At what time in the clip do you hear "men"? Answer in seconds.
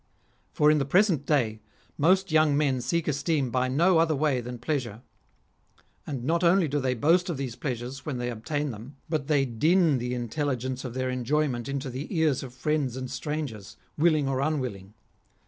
2.57-2.81